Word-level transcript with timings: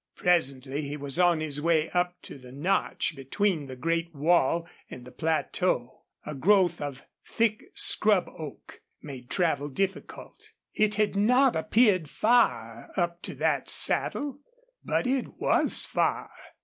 Presently 0.15 0.81
he 0.81 0.97
was 0.97 1.19
on 1.19 1.41
his 1.41 1.61
way 1.61 1.91
up 1.91 2.19
to 2.23 2.39
the 2.39 2.51
notch 2.51 3.15
between 3.15 3.67
the 3.67 3.75
great 3.75 4.15
wall 4.15 4.67
and 4.89 5.05
the 5.05 5.11
plateau. 5.11 6.05
A 6.25 6.33
growth 6.33 6.81
of 6.81 7.03
thick 7.23 7.65
scrub 7.75 8.27
oak 8.35 8.81
made 9.03 9.29
travel 9.29 9.69
difficult. 9.69 10.53
It 10.73 10.95
had 10.95 11.15
not 11.15 11.55
appeared 11.55 12.09
far 12.09 12.89
up 12.97 13.21
to 13.21 13.35
that 13.35 13.69
saddle, 13.69 14.39
but 14.83 15.05
it 15.05 15.35
was 15.39 15.85
far. 15.85 16.31